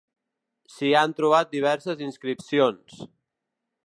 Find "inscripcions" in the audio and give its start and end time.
2.09-2.97